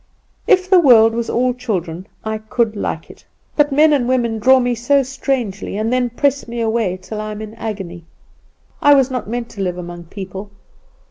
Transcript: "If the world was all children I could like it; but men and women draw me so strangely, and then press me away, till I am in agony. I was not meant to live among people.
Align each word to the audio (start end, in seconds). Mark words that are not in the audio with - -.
"If 0.47 0.67
the 0.67 0.79
world 0.79 1.13
was 1.13 1.29
all 1.29 1.53
children 1.53 2.07
I 2.25 2.39
could 2.39 2.75
like 2.75 3.11
it; 3.11 3.23
but 3.55 3.71
men 3.71 3.93
and 3.93 4.07
women 4.07 4.39
draw 4.39 4.59
me 4.59 4.73
so 4.73 5.03
strangely, 5.03 5.77
and 5.77 5.93
then 5.93 6.09
press 6.09 6.47
me 6.47 6.59
away, 6.59 6.97
till 6.99 7.21
I 7.21 7.29
am 7.31 7.39
in 7.39 7.53
agony. 7.53 8.05
I 8.81 8.95
was 8.95 9.11
not 9.11 9.29
meant 9.29 9.49
to 9.49 9.61
live 9.61 9.77
among 9.77 10.05
people. 10.05 10.49